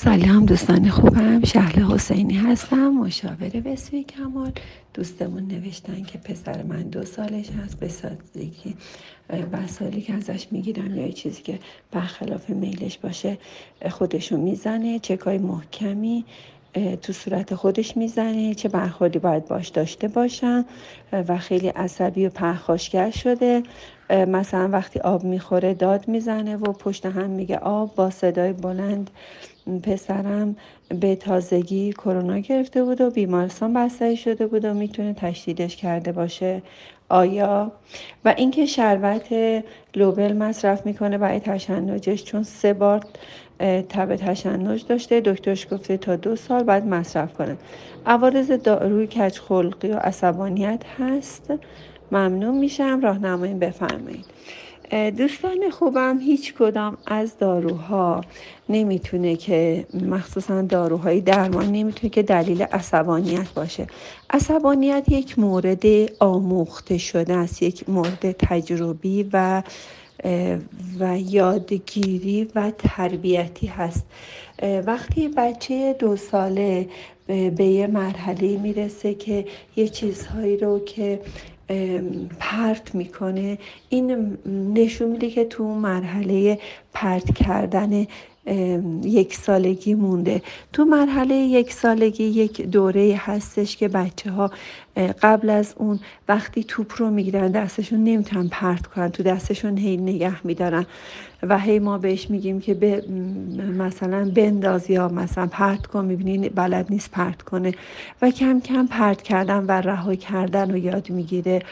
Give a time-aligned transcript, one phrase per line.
[0.00, 4.52] سلام دوستان خوبم شهل حسینی هستم مشاور بسوی کمال.
[4.94, 8.76] دوستمون نوشتن که پسر من دو سالش هست به سادگی
[9.66, 11.58] سالی که ازش می‌گیرم یا چیزی که
[11.90, 13.38] برخلاف میلش باشه
[13.90, 14.98] خودشو می‌زنه.
[14.98, 16.24] چکای محکمی
[17.02, 20.64] تو صورت خودش می‌زنه چه برخوردی باید باش داشته باشم
[21.12, 23.62] و خیلی عصبی و پرخاشگر شده.
[24.10, 29.10] مثلا وقتی آب می‌خوره داد می‌زنه و پشت هم میگه آب با صدای بلند
[29.82, 30.56] پسرم
[30.88, 36.62] به تازگی کرونا گرفته بود و بیمارستان بستری شده بود و می‌تونه تشدیدش کرده باشه.
[37.08, 37.72] آیا؟
[38.24, 39.28] و اینکه شربت
[39.96, 43.00] لوبل مصرف می‌کنه برای تشنجش چون سه بار
[43.88, 45.20] تب تشنج داشته.
[45.20, 47.56] دکترش گفته تا دو سال باید مصرف کنه.
[48.06, 51.52] عوارض داروی کج خلقی و عصبانیت هست.
[52.12, 53.00] ممنون میشم.
[53.00, 54.26] راهنمایی بفرمایید.
[54.90, 58.20] دوستان خوبم هیچ کدام از داروها
[58.68, 63.86] نمی‌تونه که مخصوصا داروهای درمان نمی‌تونه که دلیل عصبانیت باشه.
[64.30, 65.84] عصبانیت یک مورد
[66.18, 69.62] آموخته شده است یک مورد تجربی و
[71.00, 74.06] و یادگیری و تربیتی هست.
[74.86, 76.88] وقتی بچه دو ساله
[77.26, 79.44] به یه مرحله می‌رسه که
[79.76, 81.20] یه چیزهایی رو که
[82.40, 83.58] پرت می‌کنه.
[83.88, 84.38] این
[84.74, 86.58] نشون میده که تو مرحله
[86.92, 88.06] پرت کردن
[89.04, 90.42] یک سالگی مونده.
[90.72, 94.50] تو مرحله یک سالگی یک دوره هستش که بچه ها
[95.22, 100.46] قبل از اون وقتی توپ رو می‌گیرن دستشون نمی‌تونن پرت کنن تو دستشون هی نگه
[100.46, 100.86] میدارن
[101.42, 103.04] و هی ما بهش میگیم که به
[103.78, 107.74] مثلا بنداز یا مثلا پرت کن می‌بینین بلد نیست پرت کنه
[108.22, 111.62] و کم کم پرت کردن و رها کردن رو یاد می‌گیره.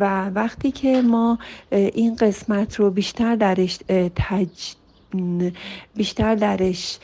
[0.00, 1.38] و وقتی که ما
[1.70, 3.78] این قسمت رو بیشتر درش
[4.16, 4.74] تج
[5.96, 6.98] بیشتر درش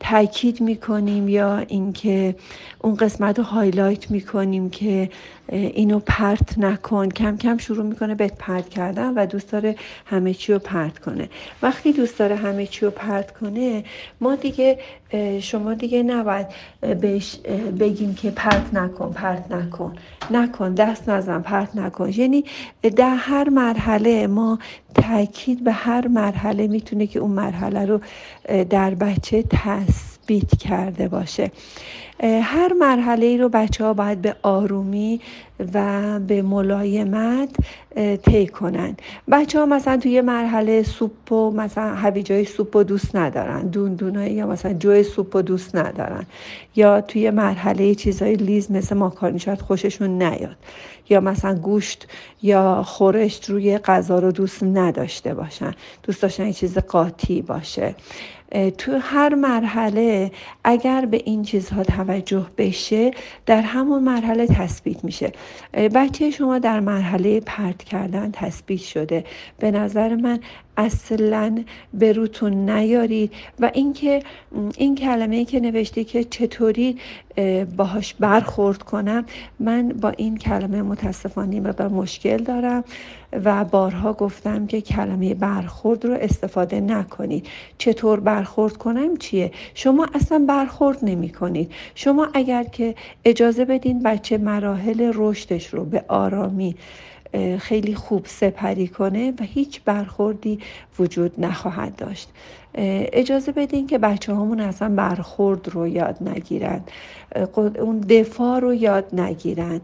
[0.00, 2.34] تاکید می‌کنیم یا اینکه
[2.78, 5.10] اون قسمت رو highlight می‌کنیم که
[5.52, 7.08] اینو پرت نکن.
[7.08, 9.76] کم کم شروع می‌کنه بهت پرت کردن و دوست داره
[10.06, 11.28] همه چی رو پرت کنه.
[11.62, 13.84] وقتی دوست داره همه چی رو پرت کنه
[14.20, 14.78] ما دیگه
[15.40, 16.46] شما دیگه نباید
[17.00, 17.36] بهش
[17.80, 19.96] بگیم که پرت نکن پرت نکن.
[20.30, 22.10] نکن دست نزن پرت نکن.
[22.16, 22.44] یعنی
[22.96, 24.58] در هر مرحله ما
[24.94, 28.00] تاکید به هر مرحله می‌تونه که اون مرحله رو
[28.64, 29.42] در بچه
[30.30, 31.50] تثبیت کرده باشه.
[32.22, 35.20] هر مرحله ای رو بچه ها باید به آرومی
[35.74, 37.48] و به ملایمت
[38.22, 38.96] طی کنن.
[39.30, 43.66] بچه ها مثلا توی مرحله سوپ و مثلا هویجای سوپ و دوست ندارن.
[43.66, 46.26] دون دونایی یا مثلا جوی سوپ و دوست ندارن.
[46.76, 50.56] یا توی مرحله چیزای لیز مثل ماکارونی شاید خوششون نیاد.
[51.08, 52.08] یا مثلا گوشت
[52.42, 55.74] یا خورشت روی غذا رو دوست نداشته باشن.
[56.02, 57.94] دوست داشتن یه چیز قاطی باشه.
[58.78, 60.30] تو هر مرحله
[60.64, 63.10] اگر به این چیزها توجه بشه
[63.46, 65.32] در همون مرحله تثبیت میشه.
[65.72, 69.24] بچه شما در مرحله پرت کردن تثبیت شده.
[69.58, 70.40] به نظر من
[70.76, 71.64] اصلا
[71.94, 74.22] به روتون نیارید و اینکه
[74.76, 76.98] این کلمه ای که نوشته که چطوری
[77.76, 79.24] باهاش برخورد کنم
[79.60, 82.84] من با این کلمه متاسفانه و مشکل دارم
[83.32, 87.46] و بارها گفتم که کلمه برخورد رو استفاده نکنید.
[87.78, 92.94] چطور برخورد کنم چیه؟ شما اصلا برخورد نمی کنید شما اگر که
[93.24, 96.76] اجازه بدین بچه مراحل رشدش رو به آرامی
[97.58, 100.58] خیلی خوب سپری کنه و هیچ برخوردی
[100.98, 102.28] وجود نخواهد داشت.
[102.74, 106.80] اجازه بدین که بچه همون اصلا برخورد رو یاد نگیرن.
[107.56, 109.80] اون دفاع رو یاد نگیرن.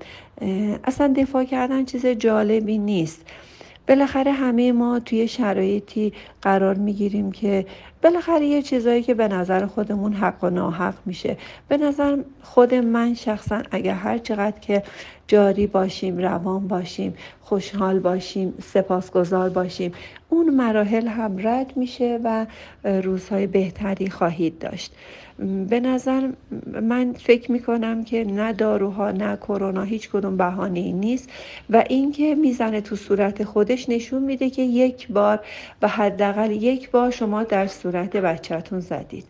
[0.84, 3.22] اصلا دفاع کردن چیز جالبی نیست.
[3.88, 6.12] بالاخره همه ما توی شرایطی
[6.42, 7.66] قرار می‌گیریم که
[8.02, 11.36] بالاخره یه چیزایی که به نظر خودمون حق و ناحق میشه.
[11.68, 14.82] به نظر خود من شخصا اگر هر چقدر که
[15.28, 19.92] جاری باشیم روان باشیم خوشحال باشیم سپاسگزار باشیم
[20.28, 22.46] اون مراحل هم رد میشه و
[22.84, 24.92] روزهای بهتری خواهید داشت.
[25.68, 26.28] به نظر
[26.82, 31.30] من فکر می‌کنم که نه داروها نه کرونا هیچ کدوم بهانه ای نیست
[31.70, 35.40] و اینکه می‌زنه تو صورت خودش نشون میده که یک بار
[35.82, 39.24] و حداقل یک بار شما در بچهتون زدید.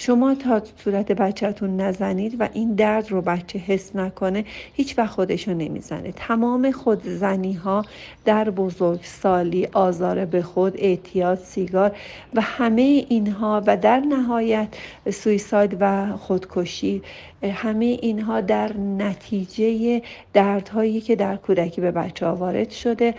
[0.00, 4.44] شما تا صورت بچهتون نزنید و این درد رو بچه حس نکنه
[4.74, 6.12] هیچ وقت خودشو نمی‌زنه.
[6.12, 7.84] تمام خودزنی ها
[8.24, 11.96] در بزرگ سالی آزار به خود اعتیاد سیگار
[12.34, 14.68] و همه اینها و در نهایت
[15.10, 17.02] سویساید و خودکشی
[17.42, 20.02] همه اینها در نتیجه
[20.32, 23.14] دردهایی که در کودکی به بچه ها وارد شده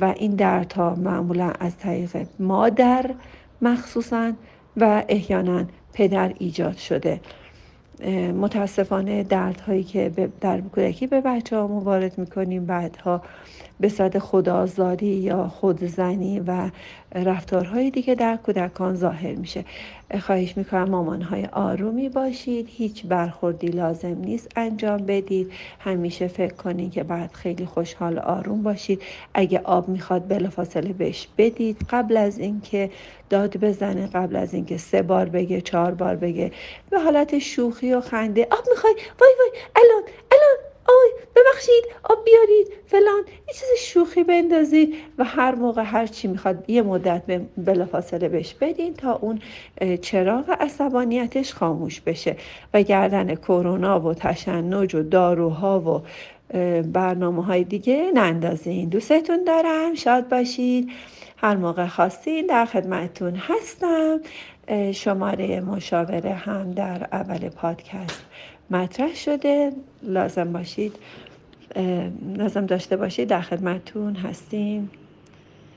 [0.00, 3.10] و این دردها معمولا از طریق مادر
[3.60, 4.32] مخصوصا
[4.76, 7.20] و احیانا پدر ایجاد شده.
[8.40, 13.22] متاسفانه دردهایی که در کودکی به بچه ها وارد می‌کنیم بعدها
[13.80, 16.70] به صورت خودآزاری یا خودزنی و
[17.14, 19.64] رفتارهای دیگه در کودکان ظاهر میشه.
[20.20, 22.68] خواهش می‌کنم مامان های آرومی باشید.
[22.70, 25.52] هیچ برخوردی لازم نیست انجام بدید.
[25.78, 29.02] همیشه فکر کنید که بعد خیلی خوشحال آروم باشید.
[29.34, 31.76] اگه آب می‌خواد بلافاصله بهش بدید.
[31.90, 32.90] قبل از اینکه
[33.30, 36.52] داد بزنه قبل از اینکه سه بار بگه چهار بار بگه
[36.90, 38.46] به حالت شوخی و خنده.
[38.50, 39.60] آب می‌خوای؟ وای وای.
[39.76, 40.02] الان
[40.32, 40.58] الان.
[40.88, 41.84] آی ببخشید.
[42.04, 42.72] آب بیارید.
[42.86, 43.24] فلان.
[43.48, 44.94] یه چیز شوخی بندازید.
[45.18, 47.22] و هر موقع هر چی می‌خواد یه مدت
[47.56, 49.40] بلافاصله بهش بدین تا اون
[50.02, 52.36] چراغ عصبانیتش خاموش بشه
[52.74, 56.02] و گردن کرونا و تشنج و داروها و
[56.82, 58.88] برنامه های دیگه نندازین.
[58.88, 59.94] دوستتون دارم.
[59.94, 60.88] شاد باشید.
[61.40, 64.20] هر موقع خواستین در خدمتتون هستم.
[64.92, 68.24] شماره مشاوره هم در اول پادکست
[68.70, 69.72] مطرح شده.
[70.02, 70.92] لازم باشید
[72.36, 74.90] لازم داشته باشید در خدمتتون هستیم.